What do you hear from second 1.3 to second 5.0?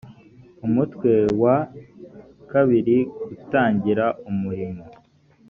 wa ii gutangira umurimo